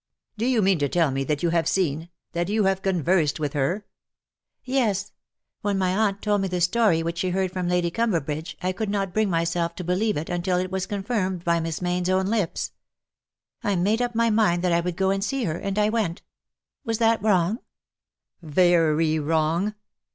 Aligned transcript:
"Do 0.39 0.47
you 0.47 0.63
mean 0.63 0.79
to 0.79 0.89
tell 0.89 1.11
me 1.11 1.23
that 1.25 1.43
you 1.43 1.51
have 1.51 1.67
seen— 1.67 2.09
that 2.33 2.49
you 2.49 2.63
have 2.63 2.81
conversed 2.81 3.39
with 3.39 3.53
her 3.53 3.85
?""Yes: 4.63 5.11
when 5.61 5.77
my 5.77 5.95
aunt 5.95 6.23
told 6.23 6.41
me 6.41 6.47
the 6.47 6.59
story 6.59 7.03
which 7.03 7.19
she 7.19 7.29
heard 7.29 7.51
from 7.51 7.67
Lady 7.67 7.91
Curaberbridge 7.91 8.55
I 8.63 8.71
could 8.71 8.89
not 8.89 9.13
bring 9.13 9.29
myself 9.29 9.75
to 9.75 9.83
believe 9.83 10.17
it 10.17 10.27
until 10.27 10.57
it 10.57 10.71
was 10.71 10.87
confirmed 10.87 11.43
by 11.43 11.59
Miss 11.59 11.83
Mayne's 11.83 12.09
own 12.09 12.25
lips. 12.25 12.71
I 13.63 13.75
made 13.75 14.01
up 14.01 14.15
my 14.15 14.31
mind 14.31 14.63
that 14.63 14.73
I 14.73 14.79
would 14.81 14.97
go 14.97 15.11
and 15.11 15.23
see 15.23 15.43
her— 15.43 15.57
and 15.59 15.77
I 15.77 15.89
went. 15.89 16.23
Was 16.83 16.97
that 16.97 17.21
wrong 17.21 17.59
V" 18.41 18.51
Very 18.65 19.19
wrong. 19.19 19.75